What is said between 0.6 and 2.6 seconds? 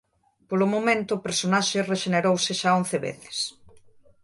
momento o personaxe rexenerouse